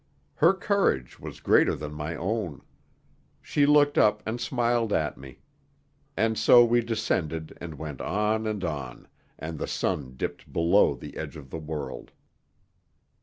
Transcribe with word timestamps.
Her 0.33 0.55
courage 0.55 1.19
was 1.19 1.39
greater 1.41 1.75
than 1.75 1.93
my 1.93 2.15
own. 2.15 2.63
She 3.39 3.67
looked 3.67 3.99
up 3.99 4.23
and 4.25 4.41
smiled 4.41 4.91
at 4.91 5.15
me. 5.15 5.41
And 6.17 6.39
so 6.39 6.65
we 6.65 6.81
descended 6.81 7.55
and 7.61 7.77
went 7.77 8.01
on 8.01 8.47
and 8.47 8.63
on, 8.63 9.07
and 9.37 9.59
the 9.59 9.67
sun 9.67 10.15
dipped 10.17 10.51
below 10.51 10.95
the 10.95 11.15
edge 11.17 11.35
of 11.37 11.51
the 11.51 11.59
world. 11.59 12.09